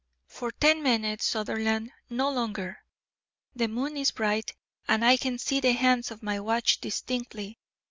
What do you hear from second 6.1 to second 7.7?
my watch distinctly.